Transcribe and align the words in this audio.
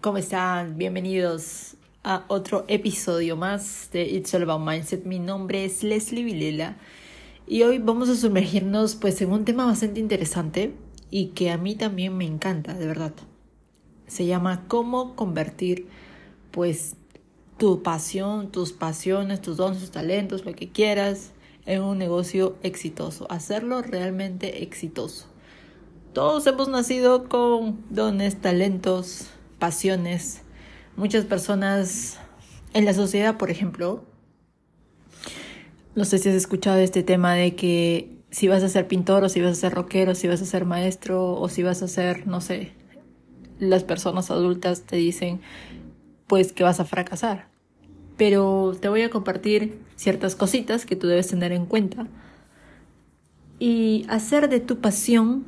¿cómo 0.00 0.16
están? 0.16 0.78
Bienvenidos 0.78 1.76
a 2.04 2.24
otro 2.28 2.64
episodio 2.68 3.36
más 3.36 3.90
de 3.92 4.04
It's 4.04 4.32
All 4.32 4.48
About 4.48 4.66
Mindset. 4.66 5.04
Mi 5.04 5.18
nombre 5.18 5.64
es 5.64 5.82
Leslie 5.82 6.24
Vilela 6.24 6.78
y 7.46 7.64
hoy 7.64 7.78
vamos 7.78 8.08
a 8.08 8.14
sumergirnos 8.14 8.94
pues 8.94 9.20
en 9.20 9.30
un 9.30 9.44
tema 9.44 9.66
bastante 9.66 10.00
interesante 10.00 10.74
y 11.10 11.28
que 11.28 11.50
a 11.50 11.58
mí 11.58 11.74
también 11.74 12.16
me 12.16 12.24
encanta, 12.24 12.72
de 12.72 12.86
verdad. 12.86 13.12
Se 14.06 14.24
llama 14.24 14.64
cómo 14.68 15.16
convertir 15.16 15.86
pues 16.50 16.96
tu 17.58 17.82
pasión, 17.82 18.50
tus 18.50 18.72
pasiones, 18.72 19.42
tus 19.42 19.58
dones, 19.58 19.80
tus 19.80 19.90
talentos, 19.90 20.46
lo 20.46 20.54
que 20.54 20.70
quieras 20.70 21.32
en 21.66 21.82
un 21.82 21.98
negocio 21.98 22.56
exitoso, 22.62 23.26
hacerlo 23.30 23.82
realmente 23.82 24.62
exitoso. 24.62 25.26
Todos 26.14 26.46
hemos 26.46 26.68
nacido 26.68 27.28
con 27.28 27.84
dones, 27.90 28.40
talentos, 28.40 29.28
pasiones. 29.60 30.42
Muchas 30.96 31.24
personas 31.24 32.18
en 32.74 32.84
la 32.84 32.94
sociedad, 32.94 33.36
por 33.36 33.50
ejemplo, 33.50 34.04
no 35.94 36.04
sé 36.04 36.18
si 36.18 36.28
has 36.28 36.34
escuchado 36.34 36.78
este 36.78 37.04
tema 37.04 37.34
de 37.34 37.54
que 37.54 38.18
si 38.30 38.48
vas 38.48 38.64
a 38.64 38.68
ser 38.68 38.88
pintor 38.88 39.22
o 39.22 39.28
si 39.28 39.40
vas 39.40 39.52
a 39.52 39.60
ser 39.60 39.74
rockero, 39.74 40.16
si 40.16 40.26
vas 40.26 40.42
a 40.42 40.46
ser 40.46 40.64
maestro 40.64 41.34
o 41.34 41.48
si 41.48 41.62
vas 41.62 41.82
a 41.82 41.88
ser, 41.88 42.26
no 42.26 42.40
sé, 42.40 42.72
las 43.60 43.84
personas 43.84 44.32
adultas 44.32 44.82
te 44.82 44.96
dicen 44.96 45.40
pues 46.26 46.52
que 46.52 46.64
vas 46.64 46.80
a 46.80 46.84
fracasar. 46.84 47.48
Pero 48.16 48.76
te 48.80 48.88
voy 48.88 49.02
a 49.02 49.10
compartir 49.10 49.78
ciertas 49.94 50.34
cositas 50.34 50.86
que 50.86 50.96
tú 50.96 51.06
debes 51.06 51.28
tener 51.28 51.52
en 51.52 51.66
cuenta 51.66 52.08
y 53.58 54.06
hacer 54.08 54.48
de 54.48 54.60
tu 54.60 54.78
pasión 54.80 55.44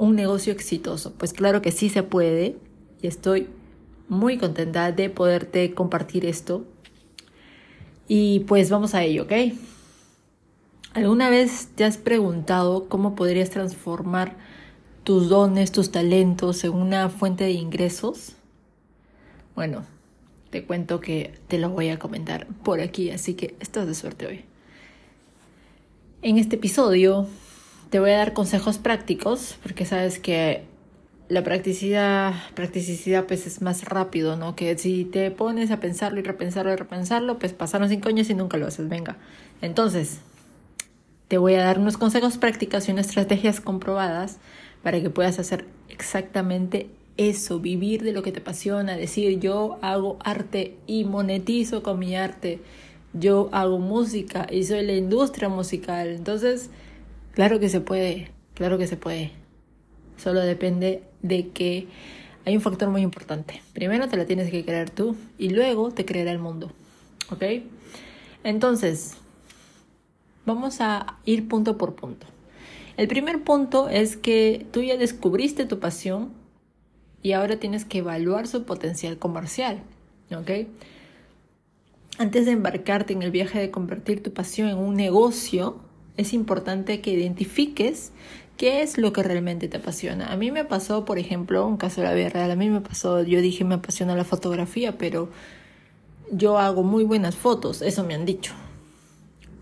un 0.00 0.16
negocio 0.16 0.52
exitoso? 0.52 1.12
Pues 1.18 1.32
claro 1.34 1.60
que 1.60 1.72
sí 1.72 1.90
se 1.90 2.02
puede 2.02 2.56
y 3.02 3.06
estoy 3.06 3.48
muy 4.08 4.38
contenta 4.38 4.92
de 4.92 5.10
poderte 5.10 5.72
compartir 5.74 6.26
esto. 6.26 6.64
Y 8.08 8.40
pues 8.40 8.70
vamos 8.70 8.94
a 8.94 9.04
ello, 9.04 9.22
¿ok? 9.22 9.32
¿Alguna 10.94 11.30
vez 11.30 11.68
te 11.76 11.84
has 11.84 11.96
preguntado 11.96 12.88
cómo 12.88 13.14
podrías 13.14 13.50
transformar 13.50 14.36
tus 15.04 15.28
dones, 15.28 15.70
tus 15.70 15.92
talentos 15.92 16.64
en 16.64 16.72
una 16.72 17.08
fuente 17.08 17.44
de 17.44 17.52
ingresos? 17.52 18.32
Bueno, 19.54 19.84
te 20.50 20.64
cuento 20.64 21.00
que 21.00 21.38
te 21.46 21.58
lo 21.58 21.70
voy 21.70 21.90
a 21.90 21.98
comentar 22.00 22.48
por 22.64 22.80
aquí, 22.80 23.10
así 23.10 23.34
que 23.34 23.54
estás 23.60 23.86
de 23.86 23.94
suerte 23.94 24.26
hoy. 24.26 24.44
En 26.22 26.38
este 26.38 26.56
episodio 26.56 27.28
te 27.90 28.00
voy 28.00 28.10
a 28.10 28.18
dar 28.18 28.32
consejos 28.32 28.78
prácticos, 28.78 29.56
porque 29.62 29.86
sabes 29.86 30.18
que 30.18 30.64
la 31.30 31.42
practicidad, 31.42 32.34
practicidad 32.54 33.24
pues 33.26 33.46
es 33.46 33.62
más 33.62 33.84
rápido, 33.84 34.36
¿no? 34.36 34.54
Que 34.54 34.76
si 34.76 35.06
te 35.06 35.30
pones 35.30 35.70
a 35.70 35.80
pensarlo 35.80 36.20
y 36.20 36.22
repensarlo 36.22 36.72
y 36.72 36.76
repensarlo, 36.76 37.38
pues 37.38 37.54
pasaron 37.54 37.88
cinco 37.88 38.10
años 38.10 38.28
y 38.28 38.34
nunca 38.34 38.58
lo 38.58 38.66
haces, 38.66 38.88
venga. 38.88 39.16
Entonces, 39.62 40.20
te 41.28 41.38
voy 41.38 41.54
a 41.54 41.64
dar 41.64 41.78
unos 41.78 41.96
consejos 41.96 42.36
prácticos 42.36 42.88
y 42.88 42.92
unas 42.92 43.08
estrategias 43.08 43.60
comprobadas 43.60 44.38
para 44.82 45.00
que 45.00 45.08
puedas 45.08 45.38
hacer 45.38 45.64
exactamente 45.88 46.90
eso, 47.16 47.60
vivir 47.60 48.02
de 48.02 48.12
lo 48.12 48.22
que 48.22 48.32
te 48.32 48.40
apasiona, 48.40 48.96
decir 48.96 49.38
yo 49.38 49.78
hago 49.80 50.18
arte 50.24 50.76
y 50.86 51.04
monetizo 51.04 51.82
con 51.82 51.98
mi 51.98 52.16
arte, 52.16 52.60
yo 53.12 53.48
hago 53.52 53.78
música 53.78 54.46
y 54.50 54.64
soy 54.64 54.84
la 54.84 54.94
industria 54.94 55.48
musical. 55.48 56.08
Entonces, 56.08 56.70
Claro 57.32 57.60
que 57.60 57.68
se 57.68 57.80
puede, 57.80 58.30
claro 58.54 58.76
que 58.76 58.86
se 58.86 58.96
puede. 58.96 59.30
Solo 60.16 60.40
depende 60.40 61.02
de 61.22 61.48
que 61.48 61.86
hay 62.44 62.56
un 62.56 62.62
factor 62.62 62.88
muy 62.88 63.02
importante. 63.02 63.62
Primero 63.72 64.08
te 64.08 64.16
la 64.16 64.26
tienes 64.26 64.50
que 64.50 64.64
creer 64.64 64.90
tú 64.90 65.16
y 65.38 65.50
luego 65.50 65.90
te 65.90 66.04
creerá 66.04 66.32
el 66.32 66.38
mundo. 66.38 66.70
¿Ok? 67.30 67.44
Entonces, 68.44 69.16
vamos 70.46 70.80
a 70.80 71.18
ir 71.24 71.48
punto 71.48 71.76
por 71.76 71.94
punto. 71.94 72.26
El 72.96 73.08
primer 73.08 73.44
punto 73.44 73.88
es 73.88 74.16
que 74.16 74.66
tú 74.72 74.82
ya 74.82 74.96
descubriste 74.96 75.64
tu 75.64 75.78
pasión 75.78 76.30
y 77.22 77.32
ahora 77.32 77.56
tienes 77.58 77.84
que 77.84 77.98
evaluar 77.98 78.46
su 78.46 78.64
potencial 78.64 79.18
comercial. 79.18 79.82
¿Ok? 80.34 80.68
Antes 82.18 82.46
de 82.46 82.52
embarcarte 82.52 83.12
en 83.12 83.22
el 83.22 83.30
viaje 83.30 83.58
de 83.58 83.70
convertir 83.70 84.22
tu 84.22 84.32
pasión 84.32 84.68
en 84.68 84.78
un 84.78 84.94
negocio, 84.94 85.80
es 86.16 86.32
importante 86.32 87.00
que 87.00 87.12
identifiques 87.12 88.12
qué 88.60 88.82
es 88.82 88.98
lo 88.98 89.14
que 89.14 89.22
realmente 89.22 89.68
te 89.68 89.78
apasiona. 89.78 90.30
A 90.30 90.36
mí 90.36 90.50
me 90.50 90.66
pasó, 90.66 91.06
por 91.06 91.18
ejemplo, 91.18 91.66
un 91.66 91.78
caso 91.78 92.02
de 92.02 92.08
la 92.08 92.12
vida 92.12 92.28
real, 92.28 92.50
a 92.50 92.56
mí 92.56 92.68
me 92.68 92.82
pasó, 92.82 93.22
yo 93.22 93.40
dije 93.40 93.64
me 93.64 93.76
apasiona 93.76 94.14
la 94.14 94.24
fotografía, 94.24 94.98
pero 94.98 95.30
yo 96.30 96.58
hago 96.58 96.82
muy 96.82 97.04
buenas 97.04 97.36
fotos, 97.36 97.80
eso 97.80 98.04
me 98.04 98.12
han 98.12 98.26
dicho. 98.26 98.52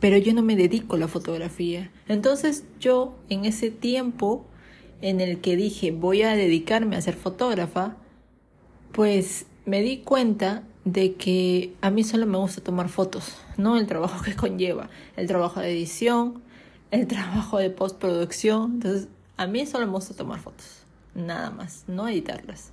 Pero 0.01 0.17
yo 0.17 0.35
no 0.35 0.43
me 0.43 0.57
dedico 0.57 0.97
a 0.97 0.99
la 0.99 1.07
fotografía. 1.07 1.93
Entonces 2.09 2.65
yo 2.81 3.15
en 3.29 3.45
ese 3.45 3.71
tiempo 3.71 4.45
en 5.01 5.21
el 5.21 5.41
que 5.41 5.55
dije 5.55 5.93
voy 5.93 6.23
a 6.23 6.35
dedicarme 6.35 6.97
a 6.97 7.01
ser 7.01 7.15
fotógrafa, 7.15 7.95
pues 8.91 9.47
me 9.65 9.81
di 9.81 9.99
cuenta 9.99 10.65
de 10.85 11.15
que 11.15 11.73
a 11.83 11.91
mí 11.91 12.03
solo 12.03 12.27
me 12.27 12.39
gusta 12.39 12.65
tomar 12.65 12.89
fotos, 12.89 13.37
no 13.59 13.77
el 13.77 13.87
trabajo 13.87 14.21
que 14.25 14.35
conlleva, 14.35 14.91
el 15.17 15.29
trabajo 15.29 15.61
de 15.61 15.71
edición, 15.71 16.43
el 16.91 17.07
trabajo 17.07 17.59
de 17.59 17.71
postproducción. 17.71 18.75
Entonces, 18.75 19.09
a 19.37 19.47
mí 19.47 19.67
solo 19.67 19.87
me 19.87 19.93
gusta 19.93 20.15
tomar 20.15 20.41
fotos, 20.41 20.83
nada 21.15 21.51
más, 21.51 21.85
no 21.87 22.09
editarlas. 22.09 22.73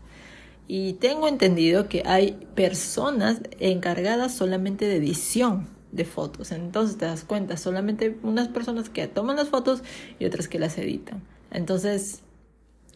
Y 0.68 0.94
tengo 0.94 1.28
entendido 1.28 1.88
que 1.88 2.03
hay 2.06 2.31
personas 2.56 3.42
encargadas 3.59 4.34
solamente 4.34 4.88
de 4.88 4.96
edición 4.96 5.68
de 5.92 6.06
fotos. 6.06 6.52
Entonces 6.52 6.98
te 6.98 7.06
das 7.06 7.24
cuenta, 7.24 7.58
solamente 7.58 8.18
unas 8.24 8.48
personas 8.48 8.90
que 8.90 9.08
toman 9.08 9.36
las 9.36 9.50
fotos 9.50 9.84
y 10.20 10.26
otras 10.26 10.47
que 10.47 10.59
las 10.59 10.78
editan. 10.78 11.22
Entonces, 11.52 12.22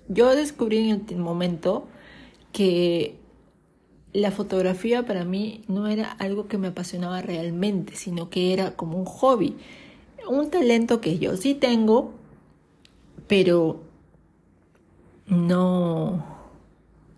yo 0.08 0.36
descubrí 0.36 0.90
en 0.90 1.06
el 1.10 1.18
momento 1.18 1.88
que 2.52 3.16
la 4.12 4.32
fotografía 4.32 5.06
para 5.06 5.24
mí 5.24 5.62
no 5.68 5.88
era 5.88 6.12
algo 6.12 6.48
que 6.48 6.58
me 6.58 6.70
apasionaba 6.70 7.22
realmente, 7.22 7.96
sino 7.96 8.30
que 8.30 8.54
era 8.54 8.76
como 8.76 8.98
un 8.98 9.06
hobby, 9.06 9.56
un 10.30 10.50
talento 10.50 11.02
que 11.02 11.20
yo 11.20 11.36
sí 11.38 11.56
tengo, 11.56 12.14
pero 13.28 13.82
no, 15.28 16.26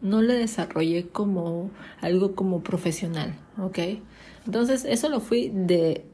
no 0.02 0.22
lo 0.22 0.34
desarrollé 0.34 1.08
como 1.08 1.70
algo 2.02 2.36
como 2.36 2.62
profesional, 2.62 3.36
¿ok? 3.60 3.80
Entonces 4.46 4.86
eso 4.86 5.10
lo 5.10 5.20
fui 5.20 5.52
de, 5.54 6.06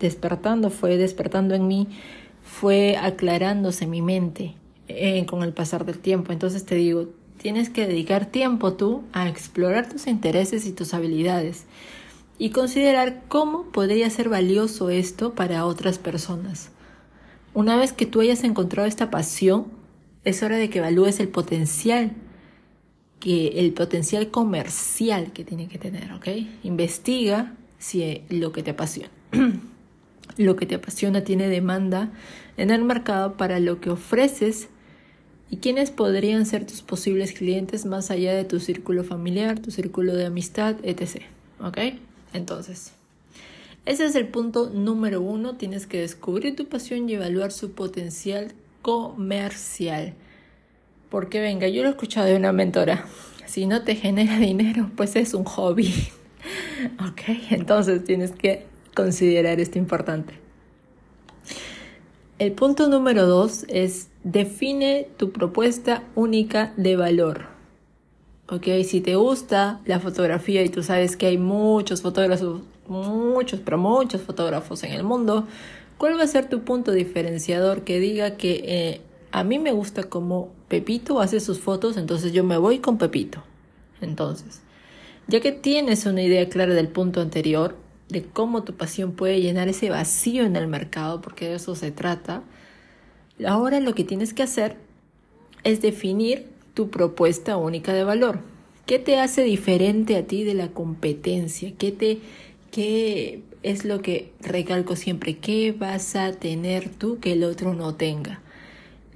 despertando, 0.00 0.70
fue 0.70 0.96
despertando 0.96 1.54
en 1.54 1.66
mí, 1.66 1.88
fue 2.42 2.96
aclarándose 2.96 3.86
mi 3.86 4.02
mente 4.02 4.54
eh, 4.88 5.26
con 5.26 5.42
el 5.42 5.52
pasar 5.52 5.84
del 5.84 5.98
tiempo. 5.98 6.32
Entonces 6.32 6.64
te 6.64 6.74
digo, 6.74 7.08
Tienes 7.44 7.68
que 7.68 7.86
dedicar 7.86 8.24
tiempo 8.24 8.72
tú 8.72 9.02
a 9.12 9.28
explorar 9.28 9.86
tus 9.86 10.06
intereses 10.06 10.64
y 10.64 10.72
tus 10.72 10.94
habilidades 10.94 11.66
y 12.38 12.50
considerar 12.50 13.22
cómo 13.28 13.70
podría 13.70 14.10
ser 14.10 14.28
valioso 14.28 14.90
esto 14.90 15.34
para 15.34 15.66
otras 15.66 15.98
personas. 15.98 16.70
Una 17.52 17.76
vez 17.76 17.92
que 17.92 18.06
tú 18.06 18.20
hayas 18.20 18.44
encontrado 18.44 18.88
esta 18.88 19.10
pasión, 19.10 19.66
es 20.24 20.42
hora 20.42 20.56
de 20.56 20.70
que 20.70 20.78
evalúes 20.78 21.20
el 21.20 21.28
potencial 21.28 22.12
que 23.20 23.60
el 23.60 23.72
potencial 23.72 24.30
comercial 24.30 25.32
que 25.32 25.44
tiene 25.44 25.68
que 25.68 25.78
tener, 25.78 26.12
¿ok? 26.12 26.28
Investiga 26.62 27.54
si 27.78 28.22
lo 28.28 28.52
que 28.52 28.62
te 28.62 28.72
apasiona 28.72 29.10
lo 30.36 30.56
que 30.56 30.66
te 30.66 30.74
apasiona 30.74 31.22
tiene 31.24 31.48
demanda 31.48 32.12
en 32.58 32.70
el 32.70 32.84
mercado 32.84 33.36
para 33.36 33.60
lo 33.60 33.80
que 33.80 33.90
ofreces 33.90 34.68
¿Y 35.50 35.58
quiénes 35.58 35.92
podrían 35.92 36.46
ser 36.46 36.66
tus 36.66 36.82
posibles 36.82 37.32
clientes 37.32 37.86
más 37.86 38.10
allá 38.10 38.34
de 38.34 38.44
tu 38.44 38.58
círculo 38.58 39.04
familiar, 39.04 39.60
tu 39.60 39.70
círculo 39.70 40.14
de 40.14 40.26
amistad, 40.26 40.76
etc? 40.82 41.22
¿Ok? 41.60 41.78
Entonces, 42.34 42.92
ese 43.86 44.04
es 44.04 44.14
el 44.14 44.28
punto 44.28 44.68
número 44.68 45.22
uno. 45.22 45.56
Tienes 45.56 45.86
que 45.86 46.00
descubrir 46.00 46.56
tu 46.56 46.66
pasión 46.66 47.08
y 47.08 47.14
evaluar 47.14 47.52
su 47.52 47.72
potencial 47.72 48.52
comercial. 48.82 50.14
Porque 51.08 51.40
venga, 51.40 51.68
yo 51.68 51.82
lo 51.82 51.88
he 51.88 51.92
escuchado 51.92 52.26
de 52.26 52.36
una 52.36 52.52
mentora. 52.52 53.06
Si 53.46 53.66
no 53.66 53.82
te 53.82 53.94
genera 53.94 54.38
dinero, 54.38 54.90
pues 54.96 55.16
es 55.16 55.32
un 55.32 55.44
hobby. 55.44 55.92
ok, 57.08 57.50
entonces 57.50 58.04
tienes 58.04 58.32
que 58.32 58.66
considerar 58.94 59.60
esto 59.60 59.78
importante. 59.78 60.34
El 62.38 62.52
punto 62.52 62.88
número 62.88 63.26
dos 63.26 63.64
es 63.68 64.08
define 64.24 65.06
tu 65.16 65.30
propuesta 65.30 66.02
única 66.16 66.72
de 66.76 66.96
valor. 66.96 67.53
Ok, 68.46 68.66
si 68.84 69.00
te 69.00 69.16
gusta 69.16 69.80
la 69.86 70.00
fotografía 70.00 70.62
y 70.62 70.68
tú 70.68 70.82
sabes 70.82 71.16
que 71.16 71.26
hay 71.26 71.38
muchos 71.38 72.02
fotógrafos, 72.02 72.60
muchos, 72.88 73.60
pero 73.60 73.78
muchos 73.78 74.20
fotógrafos 74.20 74.84
en 74.84 74.92
el 74.92 75.02
mundo, 75.02 75.46
¿cuál 75.96 76.18
va 76.18 76.24
a 76.24 76.26
ser 76.26 76.50
tu 76.50 76.60
punto 76.60 76.92
diferenciador 76.92 77.84
que 77.84 77.98
diga 78.00 78.36
que 78.36 78.62
eh, 78.66 79.00
a 79.32 79.44
mí 79.44 79.58
me 79.58 79.72
gusta 79.72 80.02
como 80.02 80.52
Pepito 80.68 81.20
hace 81.20 81.40
sus 81.40 81.58
fotos, 81.58 81.96
entonces 81.96 82.34
yo 82.34 82.44
me 82.44 82.58
voy 82.58 82.80
con 82.80 82.98
Pepito? 82.98 83.42
Entonces, 84.02 84.60
ya 85.26 85.40
que 85.40 85.52
tienes 85.52 86.04
una 86.04 86.22
idea 86.22 86.46
clara 86.50 86.74
del 86.74 86.88
punto 86.88 87.22
anterior, 87.22 87.76
de 88.10 88.24
cómo 88.24 88.62
tu 88.62 88.74
pasión 88.74 89.12
puede 89.12 89.40
llenar 89.40 89.68
ese 89.68 89.88
vacío 89.88 90.44
en 90.44 90.56
el 90.56 90.66
mercado, 90.66 91.22
porque 91.22 91.48
de 91.48 91.54
eso 91.54 91.74
se 91.74 91.90
trata, 91.92 92.42
ahora 93.46 93.80
lo 93.80 93.94
que 93.94 94.04
tienes 94.04 94.34
que 94.34 94.42
hacer 94.42 94.76
es 95.62 95.80
definir 95.80 96.53
tu 96.74 96.90
propuesta 96.90 97.56
única 97.56 97.92
de 97.92 98.04
valor. 98.04 98.40
¿Qué 98.86 98.98
te 98.98 99.18
hace 99.18 99.42
diferente 99.42 100.16
a 100.16 100.26
ti 100.26 100.44
de 100.44 100.54
la 100.54 100.68
competencia? 100.68 101.72
¿Qué 101.78 101.90
te 101.90 102.18
qué 102.70 103.42
es 103.62 103.84
lo 103.84 104.02
que 104.02 104.32
recalco 104.40 104.96
siempre? 104.96 105.38
¿Qué 105.38 105.72
vas 105.72 106.16
a 106.16 106.32
tener 106.32 106.90
tú 106.90 107.18
que 107.20 107.32
el 107.32 107.44
otro 107.44 107.72
no 107.72 107.94
tenga? 107.94 108.42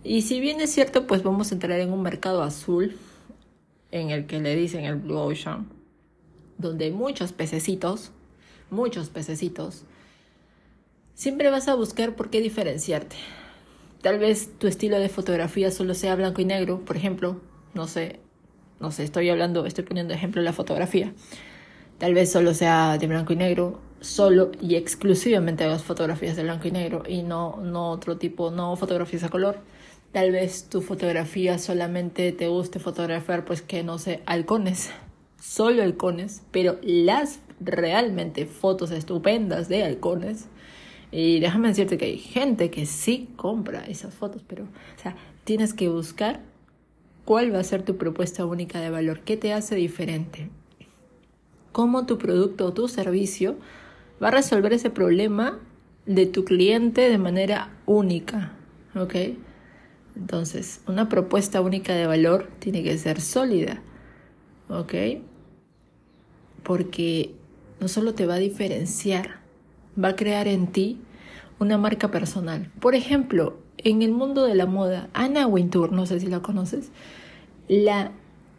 Y 0.04 0.22
si 0.22 0.40
bien 0.40 0.60
es 0.60 0.70
cierto, 0.70 1.06
pues 1.06 1.22
vamos 1.22 1.50
a 1.50 1.54
entrar 1.54 1.78
en 1.80 1.92
un 1.92 2.02
mercado 2.02 2.42
azul 2.42 2.96
en 3.90 4.10
el 4.10 4.26
que 4.26 4.40
le 4.40 4.54
dicen 4.54 4.84
el 4.84 4.96
Blue 4.96 5.18
Ocean, 5.18 5.68
donde 6.56 6.86
hay 6.86 6.92
muchos 6.92 7.32
pececitos, 7.32 8.12
muchos 8.70 9.08
pececitos, 9.08 9.84
siempre 11.14 11.50
vas 11.50 11.68
a 11.68 11.74
buscar 11.74 12.14
por 12.14 12.30
qué 12.30 12.40
diferenciarte. 12.40 13.16
Tal 14.02 14.18
vez 14.18 14.50
tu 14.58 14.68
estilo 14.68 14.98
de 14.98 15.08
fotografía 15.08 15.70
solo 15.70 15.94
sea 15.94 16.14
blanco 16.14 16.40
y 16.40 16.44
negro, 16.44 16.84
por 16.84 16.96
ejemplo, 16.96 17.40
no 17.74 17.86
sé, 17.86 18.20
no 18.80 18.90
sé, 18.90 19.04
estoy 19.04 19.28
hablando, 19.30 19.66
estoy 19.66 19.84
poniendo 19.84 20.14
ejemplo 20.14 20.42
la 20.42 20.52
fotografía. 20.52 21.12
Tal 21.98 22.14
vez 22.14 22.30
solo 22.30 22.54
sea 22.54 22.96
de 22.98 23.06
blanco 23.06 23.32
y 23.32 23.36
negro, 23.36 23.80
solo 24.00 24.52
y 24.60 24.76
exclusivamente 24.76 25.64
hagas 25.64 25.82
fotografías 25.82 26.36
de 26.36 26.44
blanco 26.44 26.68
y 26.68 26.70
negro 26.70 27.02
y 27.08 27.22
no, 27.22 27.56
no 27.60 27.90
otro 27.90 28.18
tipo, 28.18 28.50
no 28.50 28.76
fotografías 28.76 29.24
a 29.24 29.28
color. 29.28 29.58
Tal 30.12 30.30
vez 30.30 30.68
tu 30.70 30.80
fotografía 30.80 31.58
solamente 31.58 32.32
te 32.32 32.48
guste 32.48 32.78
fotografiar, 32.78 33.44
pues 33.44 33.62
que 33.62 33.82
no 33.82 33.98
sé, 33.98 34.22
halcones, 34.26 34.90
solo 35.40 35.82
halcones, 35.82 36.42
pero 36.50 36.78
las 36.82 37.40
realmente 37.60 38.46
fotos 38.46 38.90
estupendas 38.90 39.68
de 39.68 39.84
halcones. 39.84 40.46
Y 41.10 41.40
déjame 41.40 41.68
decirte 41.68 41.98
que 41.98 42.04
hay 42.06 42.18
gente 42.18 42.70
que 42.70 42.86
sí 42.86 43.28
compra 43.36 43.84
esas 43.86 44.14
fotos, 44.14 44.42
pero, 44.46 44.64
o 44.64 45.02
sea, 45.02 45.16
tienes 45.44 45.74
que 45.74 45.88
buscar 45.88 46.40
cuál 47.28 47.54
va 47.54 47.58
a 47.58 47.62
ser 47.62 47.82
tu 47.82 47.98
propuesta 47.98 48.46
única 48.46 48.80
de 48.80 48.88
valor, 48.88 49.20
qué 49.20 49.36
te 49.36 49.52
hace 49.52 49.74
diferente, 49.74 50.48
cómo 51.72 52.06
tu 52.06 52.16
producto 52.16 52.64
o 52.64 52.72
tu 52.72 52.88
servicio 52.88 53.58
va 54.22 54.28
a 54.28 54.30
resolver 54.30 54.72
ese 54.72 54.88
problema 54.88 55.58
de 56.06 56.24
tu 56.24 56.46
cliente 56.46 57.10
de 57.10 57.18
manera 57.18 57.76
única, 57.84 58.52
¿ok? 58.94 59.14
Entonces, 60.16 60.80
una 60.86 61.10
propuesta 61.10 61.60
única 61.60 61.94
de 61.94 62.06
valor 62.06 62.48
tiene 62.60 62.82
que 62.82 62.96
ser 62.96 63.20
sólida, 63.20 63.82
¿ok? 64.70 64.94
Porque 66.62 67.34
no 67.78 67.88
solo 67.88 68.14
te 68.14 68.24
va 68.24 68.36
a 68.36 68.38
diferenciar, 68.38 69.40
va 70.02 70.08
a 70.08 70.16
crear 70.16 70.48
en 70.48 70.68
ti 70.68 70.98
una 71.58 71.76
marca 71.76 72.10
personal. 72.10 72.70
Por 72.80 72.94
ejemplo, 72.94 73.58
en 73.78 74.02
el 74.02 74.12
mundo 74.12 74.44
de 74.44 74.54
la 74.54 74.66
moda, 74.66 75.08
Anna 75.12 75.46
Wintour, 75.46 75.92
no 75.92 76.06
sé 76.06 76.20
si 76.20 76.26
la 76.26 76.40
conoces, 76.40 76.90
la 77.68 78.12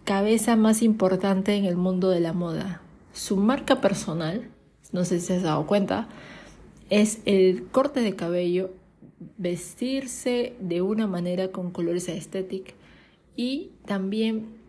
cabeza 0.04 0.56
más 0.56 0.82
importante 0.82 1.56
en 1.56 1.66
el 1.66 1.76
mundo 1.76 2.10
de 2.10 2.20
la 2.20 2.34
moda. 2.34 2.82
Su 3.14 3.38
marca 3.38 3.82
personal, 3.82 4.50
no 4.92 5.06
sé 5.06 5.20
si 5.20 5.34
has 5.34 5.44
dado 5.44 5.68
cuenta, 5.68 6.08
es 6.90 7.22
el 7.26 7.68
corte 7.68 8.02
de 8.02 8.16
cabello, 8.16 8.72
vestirse 9.38 10.56
de 10.60 10.82
una 10.82 11.06
manera 11.06 11.52
con 11.52 11.72
colores 11.72 12.08
estéticos 12.10 12.74
y 13.36 13.72
también 13.86 14.60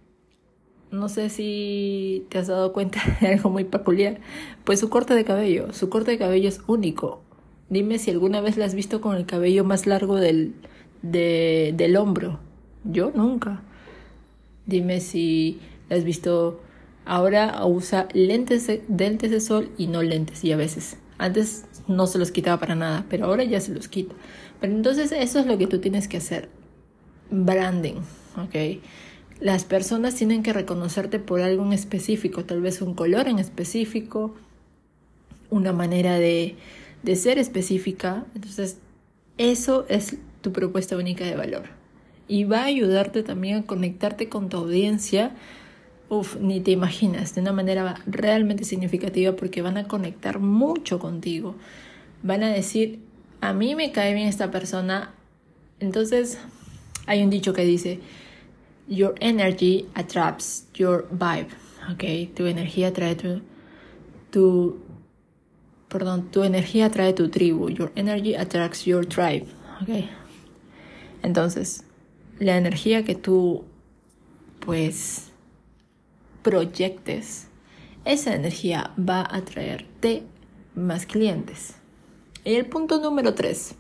no 0.91 1.09
sé 1.09 1.31
si 1.31 2.27
te 2.29 2.39
has 2.39 2.49
dado 2.49 2.73
cuenta 2.73 3.01
de 3.21 3.29
algo 3.29 3.51
muy 3.51 3.65
peculiar, 3.65 4.21
pues 4.65 4.81
su 4.81 4.91
corte 4.91 5.15
de 5.15 5.25
cabello, 5.25 5.73
su 5.73 5.89
corte 5.89 6.13
de 6.13 6.19
cabello 6.19 6.49
es 6.49 6.61
único. 6.67 7.23
Dime 7.71 7.99
si 7.99 8.11
alguna 8.11 8.41
vez 8.41 8.57
la 8.57 8.67
has 8.67 8.75
visto 8.75 9.01
con 9.01 9.17
el 9.17 9.27
cabello 9.27 9.65
más 9.65 9.87
largo 9.87 10.17
del, 10.17 10.55
del 11.03 11.97
hombro. 11.97 12.41
Yo 12.85 13.13
nunca. 13.15 13.63
Dime 14.67 15.01
si 15.01 15.59
la 15.89 15.97
has 15.97 16.05
visto 16.05 16.61
ahora 17.07 17.65
usa 17.65 18.09
lentes 18.13 18.71
lentes 18.89 19.31
de 19.31 19.41
sol 19.41 19.71
y 19.79 19.87
no 19.87 20.03
lentes 20.03 20.45
y 20.45 20.53
a 20.53 20.57
veces. 20.57 20.99
Antes 21.17 21.65
no 21.89 22.07
se 22.07 22.19
los 22.19 22.31
quitaba 22.31 22.61
para 22.61 22.75
nada, 22.75 23.07
pero 23.09 23.27
ahora 23.27 23.45
ya 23.45 23.61
se 23.61 23.73
los 23.73 23.89
quita. 23.89 24.15
Pero 24.61 24.75
entonces 24.75 25.13
eso 25.13 25.39
es 25.39 25.47
lo 25.47 25.57
que 25.57 25.67
tú 25.67 25.79
tienes 25.79 26.09
que 26.09 26.19
hacer. 26.19 26.49
Branding, 27.31 28.01
¿ok? 28.37 28.81
las 29.41 29.65
personas 29.65 30.15
tienen 30.15 30.43
que 30.43 30.53
reconocerte 30.53 31.19
por 31.19 31.41
algo 31.41 31.65
en 31.65 31.73
específico, 31.73 32.45
tal 32.45 32.61
vez 32.61 32.83
un 32.83 32.95
color 32.95 33.27
en 33.27 33.39
específico, 33.39 34.35
una 35.49 35.73
manera 35.73 36.19
de, 36.19 36.57
de 37.03 37.17
ser 37.17 37.39
específica. 37.39 38.25
Entonces, 38.35 38.79
eso 39.39 39.87
es 39.89 40.17
tu 40.41 40.53
propuesta 40.53 40.97
única 40.97 41.25
de 41.25 41.37
valor. 41.37 41.65
Y 42.29 42.45
va 42.45 42.61
a 42.61 42.65
ayudarte 42.65 43.23
también 43.23 43.59
a 43.59 43.67
conectarte 43.67 44.29
con 44.29 44.49
tu 44.49 44.59
audiencia. 44.59 45.33
Uf, 46.09 46.37
ni 46.37 46.61
te 46.61 46.73
imaginas, 46.73 47.35
de 47.35 47.41
una 47.41 47.53
manera 47.53 47.97
realmente 48.07 48.65
significativa 48.65 49.35
porque 49.37 49.63
van 49.63 49.77
a 49.77 49.89
conectar 49.89 50.41
mucho 50.41 50.99
contigo. 50.99 51.55
Van 52.23 52.43
a 52.43 52.49
decir, 52.49 53.01
a 53.41 53.53
mí 53.53 53.75
me 53.75 53.93
cae 53.93 54.15
bien 54.15 54.29
esta 54.29 54.51
persona. 54.51 55.15
Entonces, 55.79 56.39
hay 57.07 57.23
un 57.23 57.31
dicho 57.31 57.53
que 57.53 57.65
dice, 57.65 58.01
Your 58.91 59.15
energy 59.21 59.87
attracts 59.95 60.67
your 60.75 61.07
vibe. 61.13 61.47
Ok, 61.93 62.35
tu 62.35 62.47
energía 62.47 62.89
atrae 62.89 63.15
tu, 63.15 63.41
tu, 64.33 64.81
perdón, 65.91 66.31
tu 66.31 66.43
energía 66.43 66.87
atrae 66.87 67.13
tu 67.13 67.29
tribu. 67.29 67.69
Your 67.69 67.93
energy 67.97 68.35
attracts 68.35 68.87
your 68.87 69.05
tribe. 69.05 69.47
Ok. 69.83 70.07
Entonces, 71.23 71.85
la 72.39 72.57
energía 72.57 73.05
que 73.05 73.15
tú, 73.15 73.65
pues, 74.65 75.31
proyectes, 76.43 77.49
esa 78.07 78.35
energía 78.35 78.93
va 78.99 79.21
a 79.21 79.37
atraerte 79.37 80.23
más 80.75 81.05
clientes. 81.05 81.75
Y 82.45 82.55
el 82.55 82.65
punto 82.65 82.99
número 82.99 83.35
tres 83.35 83.75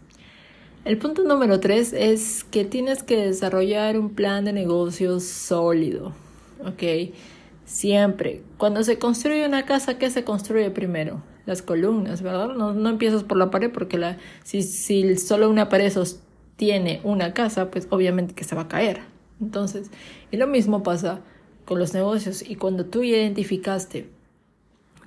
el 0.82 0.96
punto 0.96 1.24
número 1.24 1.60
tres 1.60 1.92
es 1.92 2.42
que 2.42 2.64
tienes 2.64 3.02
que 3.02 3.18
desarrollar 3.18 3.98
un 3.98 4.14
plan 4.14 4.46
de 4.46 4.54
negocios 4.54 5.24
sólido. 5.24 6.14
¿Ok? 6.64 7.12
Siempre. 7.66 8.42
Cuando 8.56 8.82
se 8.82 8.98
construye 8.98 9.46
una 9.46 9.66
casa, 9.66 9.98
¿qué 9.98 10.08
se 10.08 10.24
construye 10.24 10.70
primero? 10.70 11.22
Las 11.50 11.62
columnas, 11.62 12.22
¿verdad? 12.22 12.54
No, 12.54 12.74
no 12.74 12.88
empiezas 12.90 13.24
por 13.24 13.36
la 13.36 13.50
pared 13.50 13.72
porque 13.72 13.98
la, 13.98 14.18
si, 14.44 14.62
si 14.62 15.16
solo 15.16 15.50
una 15.50 15.68
pared 15.68 15.90
sostiene 15.90 17.00
una 17.02 17.34
casa, 17.34 17.72
pues 17.72 17.88
obviamente 17.90 18.34
que 18.34 18.44
se 18.44 18.54
va 18.54 18.62
a 18.62 18.68
caer. 18.68 19.00
Entonces, 19.40 19.90
y 20.30 20.36
lo 20.36 20.46
mismo 20.46 20.84
pasa 20.84 21.22
con 21.64 21.80
los 21.80 21.92
negocios. 21.92 22.48
Y 22.48 22.54
cuando 22.54 22.86
tú 22.86 23.02
ya 23.02 23.16
identificaste 23.16 24.06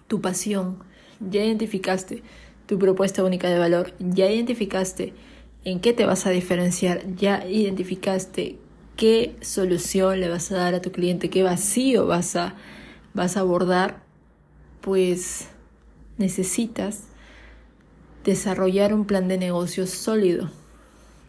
tu 0.07 0.19
pasión, 0.19 0.79
ya 1.21 1.45
identificaste 1.45 2.23
tu 2.65 2.77
propuesta 2.77 3.23
única 3.23 3.49
de 3.49 3.57
valor, 3.57 3.93
ya 3.99 4.29
identificaste 4.29 5.13
en 5.63 5.79
qué 5.79 5.93
te 5.93 6.05
vas 6.05 6.25
a 6.25 6.31
diferenciar, 6.31 7.03
ya 7.15 7.47
identificaste 7.47 8.57
qué 8.97 9.37
solución 9.39 10.19
le 10.19 10.27
vas 10.27 10.51
a 10.51 10.57
dar 10.57 10.73
a 10.75 10.81
tu 10.81 10.91
cliente, 10.91 11.29
qué 11.29 11.41
vacío 11.41 12.05
vas 12.05 12.35
a, 12.35 12.55
vas 13.13 13.37
a 13.37 13.39
abordar, 13.39 14.03
pues 14.81 15.47
necesitas 16.23 17.03
desarrollar 18.23 18.93
un 18.93 19.05
plan 19.05 19.27
de 19.27 19.37
negocios 19.37 19.89
sólido. 19.89 20.49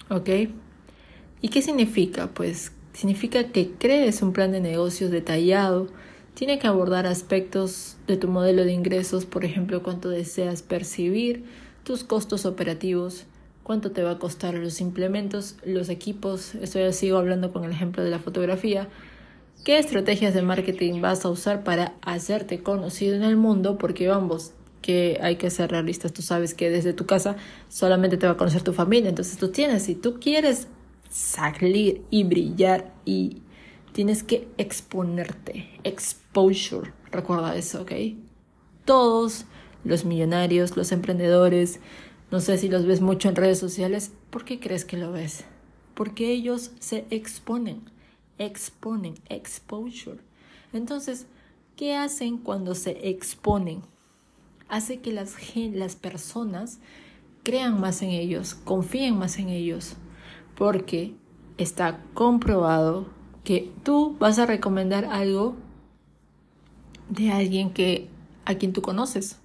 ¿Ok? 0.08 0.28
¿Y 1.40 1.48
qué 1.48 1.62
significa? 1.62 2.28
Pues 2.28 2.72
significa 2.92 3.48
que 3.48 3.72
crees 3.72 4.22
un 4.22 4.32
plan 4.32 4.52
de 4.52 4.60
negocios 4.60 5.10
detallado. 5.10 5.88
Tiene 6.34 6.58
que 6.58 6.68
abordar 6.68 7.06
aspectos 7.06 7.96
de 8.06 8.16
tu 8.16 8.28
modelo 8.28 8.64
de 8.64 8.72
ingresos, 8.72 9.26
por 9.26 9.44
ejemplo, 9.44 9.82
cuánto 9.82 10.08
deseas 10.08 10.62
percibir, 10.62 11.44
tus 11.82 12.04
costos 12.04 12.46
operativos, 12.46 13.26
cuánto 13.62 13.90
te 13.90 14.02
va 14.02 14.12
a 14.12 14.18
costar 14.18 14.54
los 14.54 14.80
implementos, 14.80 15.56
los 15.64 15.88
equipos, 15.88 16.54
esto 16.56 16.78
ya 16.78 16.92
sigo 16.92 17.18
hablando 17.18 17.52
con 17.52 17.64
el 17.64 17.72
ejemplo 17.72 18.02
de 18.02 18.10
la 18.10 18.18
fotografía, 18.18 18.88
qué 19.64 19.78
estrategias 19.78 20.34
de 20.34 20.42
marketing 20.42 21.00
vas 21.00 21.24
a 21.24 21.30
usar 21.30 21.62
para 21.62 21.94
hacerte 22.02 22.62
conocido 22.62 23.14
en 23.14 23.22
el 23.22 23.36
mundo, 23.36 23.78
porque 23.78 24.08
vamos, 24.08 24.52
que 24.84 25.18
hay 25.22 25.36
que 25.36 25.48
ser 25.48 25.70
realistas, 25.70 26.12
tú 26.12 26.20
sabes 26.20 26.52
que 26.52 26.68
desde 26.68 26.92
tu 26.92 27.06
casa 27.06 27.36
solamente 27.70 28.18
te 28.18 28.26
va 28.26 28.32
a 28.32 28.36
conocer 28.36 28.60
tu 28.60 28.74
familia, 28.74 29.08
entonces 29.08 29.38
tú 29.38 29.48
tienes, 29.48 29.84
si 29.84 29.94
tú 29.94 30.20
quieres 30.20 30.68
salir 31.08 32.02
y 32.10 32.24
brillar 32.24 32.92
y 33.06 33.40
tienes 33.92 34.22
que 34.22 34.46
exponerte, 34.58 35.70
exposure, 35.84 36.92
recuerda 37.10 37.56
eso, 37.56 37.80
¿ok? 37.80 37.92
Todos 38.84 39.46
los 39.84 40.04
millonarios, 40.04 40.76
los 40.76 40.92
emprendedores, 40.92 41.80
no 42.30 42.40
sé 42.40 42.58
si 42.58 42.68
los 42.68 42.84
ves 42.84 43.00
mucho 43.00 43.30
en 43.30 43.36
redes 43.36 43.58
sociales. 43.58 44.12
¿Por 44.28 44.44
qué 44.44 44.60
crees 44.60 44.84
que 44.84 44.98
lo 44.98 45.12
ves? 45.12 45.44
Porque 45.94 46.30
ellos 46.30 46.72
se 46.78 47.06
exponen, 47.08 47.88
exponen, 48.36 49.14
exposure. 49.30 50.18
Entonces, 50.74 51.24
¿qué 51.74 51.94
hacen 51.94 52.36
cuando 52.36 52.74
se 52.74 53.08
exponen? 53.08 53.93
Hace 54.74 54.98
que 54.98 55.12
las, 55.12 55.36
las 55.54 55.94
personas 55.94 56.80
crean 57.44 57.80
más 57.80 58.02
en 58.02 58.10
ellos, 58.10 58.56
confíen 58.56 59.16
más 59.16 59.38
en 59.38 59.48
ellos, 59.48 59.94
porque 60.56 61.14
está 61.58 62.00
comprobado 62.12 63.06
que 63.44 63.70
tú 63.84 64.16
vas 64.18 64.40
a 64.40 64.46
recomendar 64.46 65.04
algo 65.04 65.54
de 67.08 67.30
alguien 67.30 67.70
que 67.70 68.08
a 68.46 68.56
quien 68.56 68.72
tú 68.72 68.82
conoces 68.82 69.38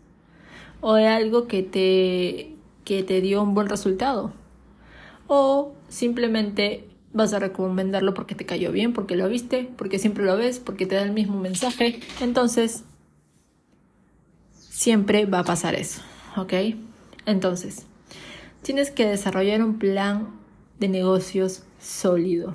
o 0.81 0.95
de 0.95 1.05
algo 1.05 1.45
que 1.45 1.61
te 1.61 2.55
que 2.83 3.03
te 3.03 3.21
dio 3.21 3.43
un 3.43 3.53
buen 3.53 3.69
resultado 3.69 4.33
o 5.27 5.73
simplemente 5.89 6.89
vas 7.13 7.33
a 7.33 7.39
recomendarlo 7.39 8.15
porque 8.15 8.33
te 8.33 8.47
cayó 8.47 8.71
bien, 8.71 8.93
porque 8.93 9.15
lo 9.15 9.29
viste, 9.29 9.69
porque 9.77 9.99
siempre 9.99 10.25
lo 10.25 10.35
ves, 10.37 10.57
porque 10.57 10.87
te 10.87 10.95
da 10.95 11.03
el 11.03 11.11
mismo 11.11 11.39
mensaje. 11.39 11.99
Entonces, 12.19 12.83
siempre 14.79 15.25
va 15.25 15.39
a 15.39 15.43
pasar 15.43 15.75
eso, 15.75 15.99
¿ok? 16.37 16.53
Entonces, 17.25 17.85
tienes 18.61 18.91
que 18.91 19.05
desarrollar 19.05 19.61
un 19.61 19.77
plan 19.77 20.29
de 20.79 20.87
negocios 20.87 21.63
sólido. 21.81 22.53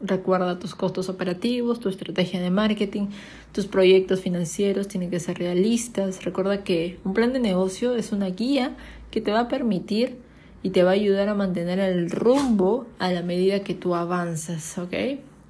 Recuerda 0.00 0.58
tus 0.58 0.74
costos 0.74 1.08
operativos, 1.08 1.78
tu 1.78 1.88
estrategia 1.88 2.40
de 2.40 2.50
marketing, 2.50 3.10
tus 3.52 3.68
proyectos 3.68 4.22
financieros 4.22 4.88
tienen 4.88 5.08
que 5.08 5.20
ser 5.20 5.38
realistas. 5.38 6.24
Recuerda 6.24 6.64
que 6.64 6.98
un 7.04 7.14
plan 7.14 7.32
de 7.32 7.38
negocio 7.38 7.94
es 7.94 8.10
una 8.10 8.30
guía 8.30 8.76
que 9.12 9.20
te 9.20 9.30
va 9.30 9.42
a 9.42 9.48
permitir 9.48 10.16
y 10.64 10.70
te 10.70 10.82
va 10.82 10.90
a 10.90 10.94
ayudar 10.94 11.28
a 11.28 11.36
mantener 11.36 11.78
el 11.78 12.10
rumbo 12.10 12.88
a 12.98 13.12
la 13.12 13.22
medida 13.22 13.62
que 13.62 13.74
tú 13.74 13.94
avanzas, 13.94 14.78
¿ok? 14.78 14.94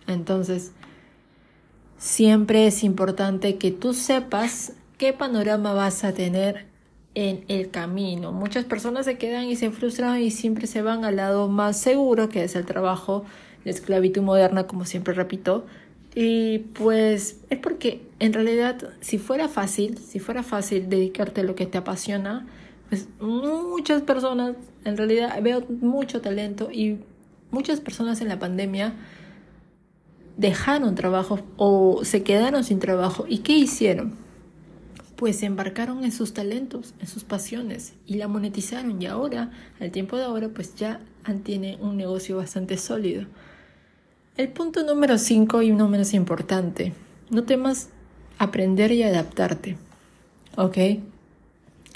Entonces, 0.06 0.72
siempre 1.96 2.66
es 2.66 2.84
importante 2.84 3.56
que 3.56 3.70
tú 3.70 3.94
sepas 3.94 4.74
qué 5.00 5.14
panorama 5.14 5.72
vas 5.72 6.04
a 6.04 6.12
tener 6.12 6.66
en 7.14 7.46
el 7.48 7.70
camino. 7.70 8.32
Muchas 8.32 8.66
personas 8.66 9.06
se 9.06 9.16
quedan 9.16 9.46
y 9.46 9.56
se 9.56 9.70
frustran 9.70 10.20
y 10.20 10.30
siempre 10.30 10.66
se 10.66 10.82
van 10.82 11.06
al 11.06 11.16
lado 11.16 11.48
más 11.48 11.80
seguro, 11.80 12.28
que 12.28 12.44
es 12.44 12.54
el 12.54 12.66
trabajo, 12.66 13.24
la 13.64 13.70
esclavitud 13.70 14.20
moderna, 14.20 14.66
como 14.66 14.84
siempre 14.84 15.14
repito. 15.14 15.64
Y 16.14 16.58
pues 16.74 17.38
es 17.48 17.58
porque 17.58 18.02
en 18.18 18.34
realidad 18.34 18.90
si 19.00 19.16
fuera 19.16 19.48
fácil, 19.48 19.96
si 19.96 20.18
fuera 20.18 20.42
fácil 20.42 20.90
dedicarte 20.90 21.40
a 21.40 21.44
lo 21.44 21.54
que 21.54 21.64
te 21.64 21.78
apasiona, 21.78 22.46
pues 22.90 23.08
muchas 23.20 24.02
personas, 24.02 24.54
en 24.84 24.98
realidad 24.98 25.40
veo 25.40 25.64
mucho 25.80 26.20
talento 26.20 26.70
y 26.70 26.98
muchas 27.50 27.80
personas 27.80 28.20
en 28.20 28.28
la 28.28 28.38
pandemia 28.38 28.92
dejaron 30.36 30.94
trabajo 30.94 31.40
o 31.56 32.04
se 32.04 32.22
quedaron 32.22 32.64
sin 32.64 32.80
trabajo. 32.80 33.24
¿Y 33.26 33.38
qué 33.38 33.54
hicieron? 33.54 34.28
Pues 35.20 35.36
se 35.36 35.44
embarcaron 35.44 36.02
en 36.02 36.12
sus 36.12 36.32
talentos, 36.32 36.94
en 36.98 37.06
sus 37.06 37.24
pasiones 37.24 37.92
y 38.06 38.14
la 38.14 38.26
monetizaron 38.26 39.02
y 39.02 39.04
ahora, 39.04 39.50
al 39.78 39.90
tiempo 39.90 40.16
de 40.16 40.24
ahora, 40.24 40.48
pues 40.48 40.76
ya 40.76 40.98
tienen 41.44 41.78
un 41.82 41.98
negocio 41.98 42.38
bastante 42.38 42.78
sólido. 42.78 43.26
El 44.38 44.48
punto 44.48 44.82
número 44.82 45.18
5 45.18 45.60
y 45.60 45.72
no 45.72 45.88
menos 45.90 46.14
importante, 46.14 46.94
no 47.28 47.42
temas 47.42 47.90
aprender 48.38 48.92
y 48.92 49.02
adaptarte. 49.02 49.76
¿Ok? 50.56 50.78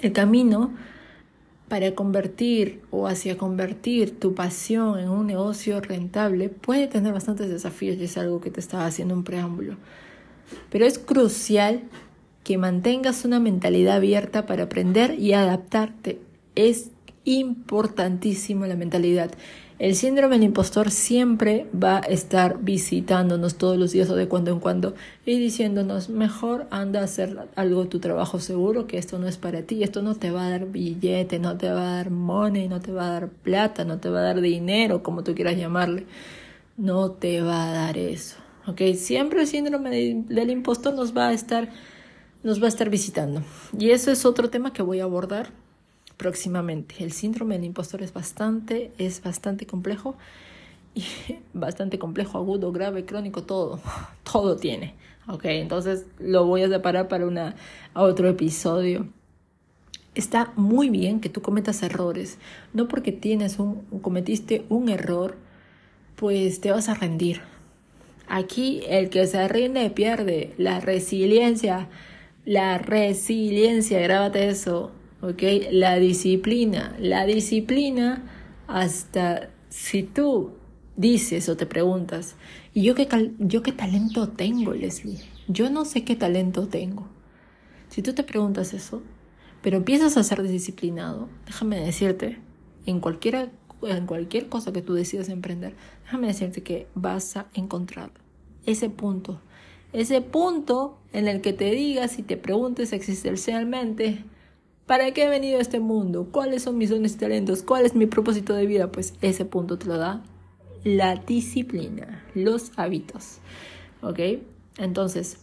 El 0.02 0.12
camino 0.12 0.74
para 1.68 1.94
convertir 1.94 2.82
o 2.90 3.06
hacia 3.06 3.38
convertir 3.38 4.20
tu 4.20 4.34
pasión 4.34 4.98
en 4.98 5.08
un 5.08 5.26
negocio 5.26 5.80
rentable 5.80 6.50
puede 6.50 6.88
tener 6.88 7.14
bastantes 7.14 7.48
desafíos 7.48 7.96
y 7.96 8.04
es 8.04 8.18
algo 8.18 8.42
que 8.42 8.50
te 8.50 8.60
estaba 8.60 8.84
haciendo 8.84 9.14
un 9.14 9.24
preámbulo. 9.24 9.76
Pero 10.68 10.84
es 10.84 10.98
crucial 10.98 11.84
que 12.44 12.58
mantengas 12.58 13.24
una 13.24 13.40
mentalidad 13.40 13.96
abierta 13.96 14.46
para 14.46 14.64
aprender 14.64 15.18
y 15.18 15.32
adaptarte. 15.32 16.20
Es 16.54 16.90
importantísimo 17.24 18.66
la 18.66 18.76
mentalidad. 18.76 19.32
El 19.80 19.96
síndrome 19.96 20.36
del 20.36 20.44
impostor 20.44 20.92
siempre 20.92 21.66
va 21.74 21.96
a 21.96 22.00
estar 22.00 22.58
visitándonos 22.62 23.56
todos 23.56 23.76
los 23.76 23.90
días 23.90 24.08
o 24.08 24.14
de 24.14 24.28
cuando 24.28 24.52
en 24.52 24.60
cuando 24.60 24.94
y 25.26 25.36
diciéndonos, 25.40 26.10
mejor 26.10 26.68
anda 26.70 27.00
a 27.00 27.04
hacer 27.04 27.48
algo 27.56 27.88
tu 27.88 27.98
trabajo 27.98 28.38
seguro, 28.38 28.86
que 28.86 28.98
esto 28.98 29.18
no 29.18 29.26
es 29.26 29.36
para 29.36 29.62
ti, 29.62 29.82
esto 29.82 30.00
no 30.00 30.14
te 30.14 30.30
va 30.30 30.46
a 30.46 30.50
dar 30.50 30.66
billete, 30.66 31.40
no 31.40 31.56
te 31.56 31.68
va 31.70 31.80
a 31.80 31.96
dar 31.96 32.10
money, 32.10 32.68
no 32.68 32.80
te 32.80 32.92
va 32.92 33.08
a 33.08 33.10
dar 33.10 33.28
plata, 33.28 33.84
no 33.84 33.98
te 33.98 34.10
va 34.10 34.20
a 34.20 34.22
dar 34.22 34.40
dinero, 34.40 35.02
como 35.02 35.24
tú 35.24 35.34
quieras 35.34 35.56
llamarle. 35.56 36.06
No 36.76 37.10
te 37.10 37.40
va 37.40 37.68
a 37.68 37.72
dar 37.72 37.98
eso. 37.98 38.36
Siempre 38.94 39.40
el 39.40 39.46
síndrome 39.46 40.24
del 40.28 40.50
impostor 40.50 40.94
nos 40.94 41.16
va 41.16 41.28
a 41.28 41.32
estar, 41.32 41.68
nos 42.44 42.60
va 42.60 42.66
a 42.66 42.68
estar 42.68 42.90
visitando. 42.90 43.42
Y 43.76 43.90
eso 43.90 44.12
es 44.12 44.24
otro 44.24 44.50
tema 44.50 44.72
que 44.72 44.82
voy 44.82 45.00
a 45.00 45.04
abordar 45.04 45.50
próximamente. 46.16 46.96
El 47.00 47.10
síndrome 47.10 47.56
del 47.56 47.64
impostor 47.64 48.02
es 48.02 48.12
bastante, 48.12 48.92
es 48.98 49.22
bastante 49.22 49.66
complejo 49.66 50.14
y 50.94 51.04
bastante 51.52 51.98
complejo, 51.98 52.38
agudo, 52.38 52.70
grave, 52.70 53.04
crónico, 53.04 53.42
todo, 53.42 53.80
todo 54.30 54.56
tiene. 54.56 54.94
Ok, 55.26 55.46
entonces 55.46 56.04
lo 56.18 56.44
voy 56.44 56.62
a 56.62 56.68
separar 56.68 57.08
para 57.08 57.26
una, 57.26 57.56
otro 57.94 58.28
episodio. 58.28 59.08
Está 60.14 60.52
muy 60.54 60.90
bien 60.90 61.20
que 61.20 61.30
tú 61.30 61.42
cometas 61.42 61.82
errores, 61.82 62.38
no 62.72 62.86
porque 62.86 63.10
tienes 63.10 63.58
un, 63.58 63.82
cometiste 64.02 64.64
un 64.68 64.88
error, 64.88 65.36
pues 66.14 66.60
te 66.60 66.70
vas 66.70 66.88
a 66.88 66.94
rendir. 66.94 67.40
Aquí 68.28 68.82
el 68.86 69.10
que 69.10 69.26
se 69.26 69.48
rinde 69.48 69.90
pierde 69.90 70.54
la 70.56 70.78
resiliencia, 70.78 71.88
la 72.44 72.78
resiliencia, 72.78 74.00
grábate 74.00 74.48
eso, 74.48 74.92
¿ok? 75.20 75.42
La 75.70 75.96
disciplina, 75.96 76.94
la 76.98 77.26
disciplina 77.26 78.24
hasta 78.66 79.50
si 79.68 80.02
tú 80.02 80.52
dices 80.96 81.48
o 81.48 81.56
te 81.56 81.66
preguntas, 81.66 82.36
¿y 82.72 82.82
yo 82.82 82.94
qué, 82.94 83.08
yo 83.38 83.62
qué 83.62 83.72
talento 83.72 84.28
tengo, 84.28 84.72
Leslie? 84.72 85.18
Yo 85.48 85.70
no 85.70 85.84
sé 85.84 86.04
qué 86.04 86.16
talento 86.16 86.68
tengo. 86.68 87.08
Si 87.88 88.02
tú 88.02 88.12
te 88.12 88.22
preguntas 88.22 88.74
eso, 88.74 89.02
pero 89.62 89.78
empiezas 89.78 90.16
a 90.16 90.22
ser 90.22 90.42
disciplinado, 90.42 91.28
déjame 91.46 91.80
decirte, 91.80 92.38
en 92.86 93.00
cualquier, 93.00 93.50
en 93.82 94.06
cualquier 94.06 94.48
cosa 94.48 94.72
que 94.72 94.82
tú 94.82 94.94
decidas 94.94 95.28
emprender, 95.28 95.74
déjame 96.04 96.26
decirte 96.26 96.62
que 96.62 96.86
vas 96.94 97.36
a 97.36 97.46
encontrar 97.54 98.10
ese 98.66 98.90
punto, 98.90 99.40
ese 99.94 100.20
punto 100.20 100.98
en 101.12 101.28
el 101.28 101.40
que 101.40 101.52
te 101.52 101.70
digas 101.70 102.18
y 102.18 102.22
te 102.22 102.36
preguntes 102.36 102.92
existencialmente, 102.92 104.24
¿Para 104.86 105.12
qué 105.12 105.24
he 105.24 105.28
venido 105.28 105.58
a 105.58 105.62
este 105.62 105.80
mundo? 105.80 106.28
¿Cuáles 106.30 106.62
son 106.62 106.76
mis 106.76 106.90
dones 106.90 107.14
y 107.14 107.18
talentos? 107.18 107.62
¿Cuál 107.62 107.86
es 107.86 107.94
mi 107.94 108.04
propósito 108.04 108.54
de 108.54 108.66
vida? 108.66 108.92
Pues 108.92 109.14
ese 109.22 109.46
punto 109.46 109.78
te 109.78 109.86
lo 109.86 109.96
da 109.96 110.22
la 110.84 111.16
disciplina, 111.16 112.22
los 112.34 112.70
hábitos. 112.76 113.38
¿Ok? 114.02 114.18
Entonces, 114.76 115.38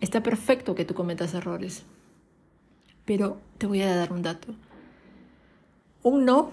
está 0.00 0.22
perfecto 0.22 0.76
que 0.76 0.84
tú 0.84 0.94
cometas 0.94 1.34
errores. 1.34 1.82
Pero 3.04 3.38
te 3.58 3.66
voy 3.66 3.82
a 3.82 3.96
dar 3.96 4.12
un 4.12 4.22
dato. 4.22 4.54
Un 6.02 6.24
no 6.24 6.52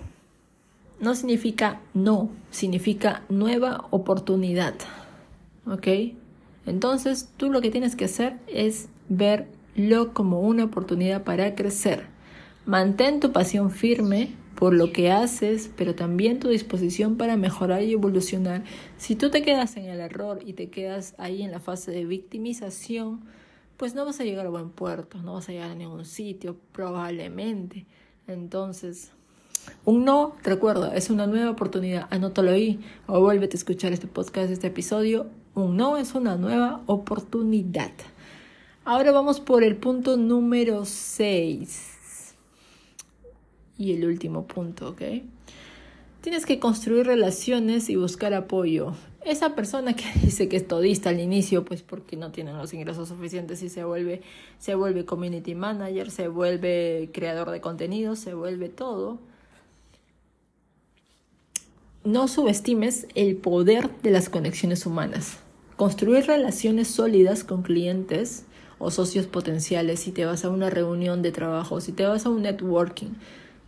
no 0.99 1.15
significa 1.15 1.81
no, 1.95 2.29
significa 2.49 3.23
nueva 3.29 3.87
oportunidad. 3.91 4.73
¿Ok? 5.67 5.87
Entonces, 6.65 7.29
tú 7.37 7.49
lo 7.49 7.61
que 7.61 7.71
tienes 7.71 7.95
que 7.95 8.05
hacer 8.05 8.37
es 8.47 8.89
ver 9.09 9.47
lo 9.75 10.13
como 10.13 10.41
una 10.41 10.65
oportunidad 10.65 11.23
para 11.23 11.55
crecer. 11.55 12.07
Mantén 12.65 13.19
tu 13.19 13.31
pasión 13.31 13.71
firme 13.71 14.35
por 14.55 14.73
lo 14.73 14.91
que 14.93 15.11
haces, 15.11 15.71
pero 15.75 15.95
también 15.95 16.39
tu 16.39 16.49
disposición 16.49 17.17
para 17.17 17.35
mejorar 17.35 17.81
y 17.81 17.93
evolucionar. 17.93 18.63
Si 18.97 19.15
tú 19.15 19.31
te 19.31 19.41
quedas 19.41 19.75
en 19.77 19.85
el 19.85 19.99
error 19.99 20.39
y 20.45 20.53
te 20.53 20.69
quedas 20.69 21.15
ahí 21.17 21.41
en 21.41 21.51
la 21.51 21.59
fase 21.59 21.91
de 21.91 22.05
victimización, 22.05 23.21
pues 23.77 23.95
no 23.95 24.05
vas 24.05 24.19
a 24.19 24.23
llegar 24.23 24.45
a 24.45 24.49
buen 24.49 24.69
puerto, 24.69 25.17
no 25.23 25.33
vas 25.33 25.49
a 25.49 25.53
llegar 25.53 25.71
a 25.71 25.75
ningún 25.75 26.05
sitio, 26.05 26.57
probablemente. 26.71 27.87
Entonces, 28.27 29.11
un 29.85 30.05
no, 30.05 30.35
recuerda, 30.43 30.95
es 30.95 31.09
una 31.09 31.25
nueva 31.25 31.49
oportunidad. 31.49 32.07
Anótalo 32.11 32.51
ahí 32.51 32.79
o 33.07 33.19
vuélvete 33.19 33.55
a 33.55 33.59
escuchar 33.59 33.93
este 33.93 34.05
podcast, 34.05 34.51
este 34.51 34.67
episodio. 34.67 35.27
Un 35.53 35.75
no 35.75 35.97
es 35.97 36.15
una 36.15 36.37
nueva 36.37 36.81
oportunidad. 36.85 37.91
Ahora 38.85 39.11
vamos 39.11 39.41
por 39.41 39.63
el 39.63 39.75
punto 39.75 40.15
número 40.15 40.85
6. 40.85 42.35
Y 43.77 43.93
el 43.93 44.05
último 44.05 44.47
punto, 44.47 44.89
¿ok? 44.89 45.01
Tienes 46.21 46.45
que 46.45 46.59
construir 46.59 47.05
relaciones 47.05 47.89
y 47.89 47.95
buscar 47.95 48.33
apoyo. 48.33 48.93
Esa 49.25 49.53
persona 49.55 49.93
que 49.93 50.05
dice 50.23 50.47
que 50.47 50.55
es 50.55 50.67
todista 50.67 51.09
al 51.09 51.19
inicio, 51.19 51.65
pues 51.65 51.81
porque 51.81 52.15
no 52.15 52.31
tienen 52.31 52.57
los 52.57 52.73
ingresos 52.73 53.09
suficientes 53.09 53.61
y 53.61 53.69
se 53.69 53.83
vuelve, 53.83 54.21
se 54.57 54.75
vuelve 54.75 55.03
community 55.03 55.53
manager, 55.53 56.11
se 56.11 56.27
vuelve 56.27 57.09
creador 57.11 57.51
de 57.51 57.59
contenido, 57.59 58.15
se 58.15 58.33
vuelve 58.33 58.69
todo. 58.69 59.19
No 62.03 62.27
subestimes 62.27 63.07
el 63.15 63.35
poder 63.35 63.89
de 64.01 64.11
las 64.11 64.29
conexiones 64.29 64.85
humanas 64.85 65.39
construir 65.81 66.27
relaciones 66.27 66.89
sólidas 66.89 67.43
con 67.43 67.63
clientes 67.63 68.45
o 68.77 68.91
socios 68.91 69.25
potenciales 69.25 70.01
si 70.01 70.11
te 70.11 70.25
vas 70.25 70.45
a 70.45 70.51
una 70.51 70.69
reunión 70.69 71.23
de 71.23 71.31
trabajo, 71.31 71.81
si 71.81 71.91
te 71.91 72.05
vas 72.05 72.27
a 72.27 72.29
un 72.29 72.43
networking. 72.43 73.15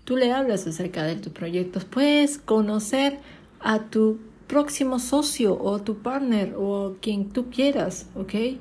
Tú 0.03 0.15
le 0.15 0.31
hablas 0.31 0.67
acerca 0.67 1.05
de 1.05 1.15
tus 1.15 1.33
proyectos, 1.33 1.85
puedes 1.85 2.37
conocer 2.37 3.17
a 3.61 3.79
tu 3.89 4.19
próximo 4.45 4.99
socio 4.99 5.57
o 5.59 5.81
tu 5.81 6.03
partner 6.03 6.53
o 6.55 6.97
quien 7.01 7.29
tú 7.29 7.49
quieras, 7.49 8.05
¿ok? 8.13 8.59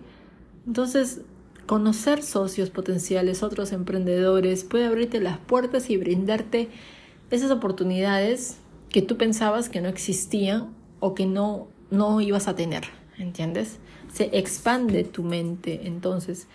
Entonces, 0.67 1.21
conocer 1.67 2.23
socios 2.23 2.71
potenciales, 2.71 3.43
otros 3.43 3.71
emprendedores, 3.73 4.64
puede 4.64 4.87
abrirte 4.87 5.21
las 5.21 5.37
puertas 5.37 5.91
y 5.91 5.99
brindarte 5.99 6.71
esas 7.31 7.50
oportunidades 7.50 8.62
que 8.92 9.02
tú 9.02 9.16
pensabas 9.16 9.68
que 9.68 9.80
no 9.80 9.88
existían 9.88 10.75
o 11.00 11.14
que 11.14 11.26
no, 11.26 11.68
no 11.90 12.20
ibas 12.20 12.46
a 12.46 12.54
tener, 12.54 12.84
¿entiendes? 13.18 13.78
Se 14.12 14.30
expande 14.37 15.04
tu 15.04 15.25
mente, 15.25 15.80
entonces 15.84 16.46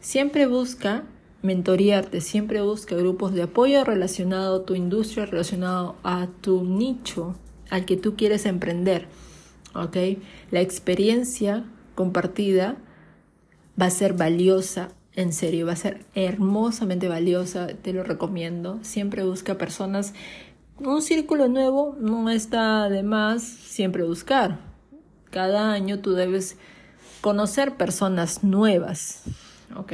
siempre 0.00 0.46
busca 0.46 1.04
mentorearte, 1.42 2.20
siempre 2.20 2.62
busca 2.62 2.96
grupos 2.96 3.34
de 3.34 3.42
apoyo 3.42 3.84
relacionado 3.84 4.56
a 4.56 4.64
tu 4.64 4.74
industria, 4.74 5.26
relacionado 5.26 5.96
a 6.02 6.28
tu 6.40 6.64
nicho, 6.64 7.34
al 7.70 7.84
que 7.84 7.96
tú 7.96 8.16
quieres 8.16 8.46
emprender. 8.46 9.06
¿Ok? 9.74 9.96
La 10.50 10.60
experiencia 10.60 11.64
compartida 11.94 12.76
va 13.80 13.86
a 13.86 13.90
ser 13.90 14.12
valiosa, 14.14 14.90
en 15.14 15.32
serio, 15.32 15.66
va 15.66 15.72
a 15.72 15.76
ser 15.76 16.04
hermosamente 16.14 17.08
valiosa, 17.08 17.66
te 17.66 17.92
lo 17.92 18.02
recomiendo. 18.02 18.78
Siempre 18.82 19.24
busca 19.24 19.58
personas. 19.58 20.14
Un 20.84 21.00
círculo 21.00 21.46
nuevo 21.46 21.96
no 22.00 22.28
está 22.28 22.88
de 22.88 23.04
más 23.04 23.44
siempre 23.44 24.02
buscar. 24.02 24.58
Cada 25.30 25.72
año 25.72 26.00
tú 26.00 26.14
debes 26.14 26.56
conocer 27.20 27.76
personas 27.76 28.42
nuevas. 28.42 29.22
¿Ok? 29.76 29.92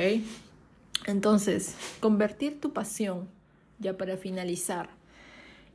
Entonces, 1.05 1.75
convertir 2.01 2.59
tu 2.59 2.73
pasión, 2.73 3.29
ya 3.79 3.99
para 3.99 4.17
finalizar, 4.17 4.89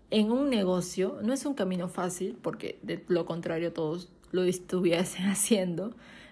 en 0.10 0.32
un 0.32 0.50
negocio 0.50 1.20
no 1.22 1.32
es 1.32 1.46
un 1.46 1.54
camino 1.54 1.90
fácil, 1.90 2.36
porque 2.42 2.80
de 2.82 3.04
lo 3.08 3.28
contrario 3.28 3.72
todos 3.72 4.10
lo 4.32 4.44
estuviesen 4.44 5.26
haciendo, 5.30 5.92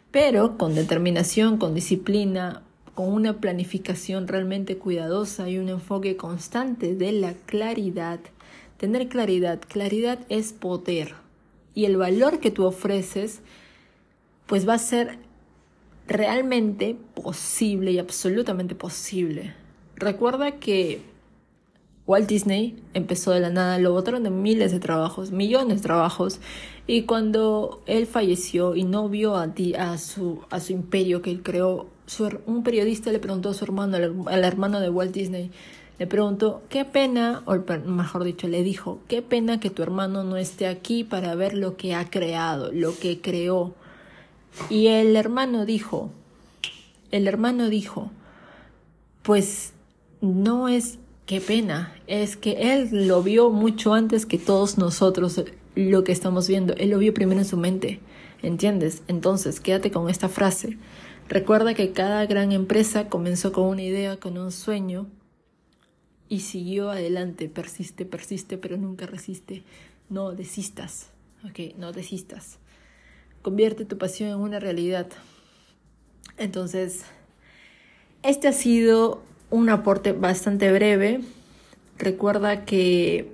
pero 0.09 0.57
con 0.57 0.73
determinación, 0.73 1.57
con 1.57 1.75
disciplina, 1.75 2.63
con 2.95 3.13
una 3.13 3.39
planificación 3.39 4.27
realmente 4.27 4.77
cuidadosa 4.77 5.47
y 5.49 5.59
un 5.59 5.69
enfoque 5.69 6.17
constante 6.17 6.95
de 6.95 7.11
la 7.11 7.33
claridad. 7.33 8.19
Tener 8.81 9.09
claridad, 9.09 9.61
claridad 9.61 10.17
es 10.29 10.53
poder 10.53 11.13
y 11.75 11.85
el 11.85 11.97
valor 11.97 12.39
que 12.39 12.49
tú 12.49 12.65
ofreces 12.65 13.41
pues 14.47 14.67
va 14.67 14.73
a 14.73 14.79
ser 14.79 15.19
realmente 16.07 16.97
posible 17.13 17.91
y 17.91 17.99
absolutamente 17.99 18.73
posible. 18.73 19.53
Recuerda 19.95 20.53
que 20.53 21.03
Walt 22.07 22.27
Disney 22.27 22.81
empezó 22.95 23.29
de 23.29 23.41
la 23.41 23.51
nada, 23.51 23.77
lo 23.77 23.91
botaron 23.91 24.23
de 24.23 24.31
miles 24.31 24.71
de 24.71 24.79
trabajos, 24.79 25.29
millones 25.29 25.77
de 25.77 25.83
trabajos, 25.83 26.39
y 26.87 27.03
cuando 27.03 27.83
él 27.85 28.07
falleció 28.07 28.75
y 28.75 28.83
no 28.83 29.09
vio 29.09 29.35
a, 29.35 29.53
ti, 29.53 29.75
a, 29.75 29.99
su, 29.99 30.41
a 30.49 30.59
su 30.59 30.73
imperio 30.73 31.21
que 31.21 31.29
él 31.29 31.43
creó, 31.43 31.85
un 32.47 32.63
periodista 32.63 33.11
le 33.11 33.19
preguntó 33.19 33.49
a 33.49 33.53
su 33.53 33.63
hermano, 33.63 33.97
al, 34.25 34.43
hermano 34.43 34.79
de 34.79 34.89
Walt 34.89 35.13
Disney, 35.13 35.51
le 36.01 36.07
preguntó, 36.07 36.63
qué 36.67 36.83
pena, 36.83 37.43
o 37.45 37.55
mejor 37.85 38.23
dicho, 38.23 38.47
le 38.47 38.63
dijo, 38.63 38.97
qué 39.07 39.21
pena 39.21 39.59
que 39.59 39.69
tu 39.69 39.83
hermano 39.83 40.23
no 40.23 40.35
esté 40.35 40.65
aquí 40.65 41.03
para 41.03 41.35
ver 41.35 41.53
lo 41.53 41.77
que 41.77 41.93
ha 41.93 42.09
creado, 42.09 42.71
lo 42.71 42.97
que 42.97 43.21
creó. 43.21 43.75
Y 44.71 44.87
el 44.87 45.15
hermano 45.15 45.63
dijo, 45.63 46.09
el 47.11 47.27
hermano 47.27 47.69
dijo, 47.69 48.09
pues 49.21 49.73
no 50.21 50.69
es 50.69 50.97
qué 51.27 51.39
pena, 51.39 51.93
es 52.07 52.35
que 52.35 52.73
él 52.73 53.07
lo 53.07 53.21
vio 53.21 53.51
mucho 53.51 53.93
antes 53.93 54.25
que 54.25 54.39
todos 54.39 54.79
nosotros 54.79 55.43
lo 55.75 56.03
que 56.03 56.13
estamos 56.13 56.47
viendo, 56.47 56.73
él 56.77 56.89
lo 56.89 56.97
vio 56.97 57.13
primero 57.13 57.41
en 57.41 57.45
su 57.45 57.57
mente, 57.57 57.99
¿entiendes? 58.41 59.03
Entonces, 59.07 59.59
quédate 59.59 59.91
con 59.91 60.09
esta 60.09 60.29
frase. 60.29 60.79
Recuerda 61.29 61.75
que 61.75 61.91
cada 61.91 62.25
gran 62.25 62.53
empresa 62.53 63.07
comenzó 63.07 63.51
con 63.51 63.65
una 63.65 63.83
idea, 63.83 64.17
con 64.17 64.39
un 64.39 64.51
sueño 64.51 65.05
y 66.31 66.39
siguió 66.39 66.91
adelante, 66.91 67.49
persiste, 67.49 68.05
persiste, 68.05 68.57
pero 68.57 68.77
nunca 68.77 69.05
resiste. 69.05 69.63
No 70.07 70.31
desistas, 70.31 71.09
¿ok? 71.43 71.75
No 71.77 71.91
desistas. 71.91 72.57
Convierte 73.41 73.83
tu 73.83 73.97
pasión 73.97 74.29
en 74.29 74.37
una 74.37 74.61
realidad. 74.61 75.07
Entonces, 76.37 77.01
este 78.23 78.47
ha 78.47 78.53
sido 78.53 79.21
un 79.49 79.69
aporte 79.69 80.13
bastante 80.13 80.71
breve. 80.71 81.19
Recuerda 81.97 82.63
que 82.63 83.29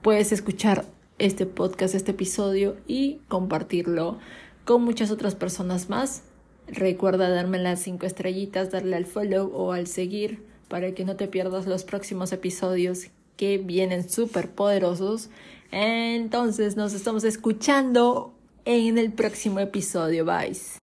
puedes 0.00 0.30
escuchar 0.30 0.84
este 1.18 1.46
podcast, 1.46 1.96
este 1.96 2.12
episodio 2.12 2.76
y 2.86 3.18
compartirlo 3.26 4.20
con 4.64 4.84
muchas 4.84 5.10
otras 5.10 5.34
personas 5.34 5.90
más. 5.90 6.22
Recuerda 6.68 7.28
darme 7.28 7.58
las 7.58 7.80
cinco 7.80 8.06
estrellitas, 8.06 8.70
darle 8.70 8.94
al 8.94 9.06
follow 9.06 9.50
o 9.52 9.72
al 9.72 9.88
seguir 9.88 10.48
para 10.70 10.94
que 10.94 11.04
no 11.04 11.16
te 11.16 11.26
pierdas 11.26 11.66
los 11.66 11.82
próximos 11.82 12.32
episodios 12.32 13.08
que 13.36 13.58
vienen 13.58 14.08
súper 14.08 14.48
poderosos. 14.48 15.28
Entonces 15.72 16.76
nos 16.76 16.94
estamos 16.94 17.24
escuchando 17.24 18.32
en 18.64 18.96
el 18.96 19.12
próximo 19.12 19.58
episodio. 19.58 20.24
Bye. 20.24 20.79